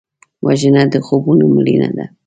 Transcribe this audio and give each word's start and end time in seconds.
وژنه 0.45 0.81
د 0.93 0.95
خوبونو 1.05 1.45
مړینه 1.55 1.89
ده 1.97 2.05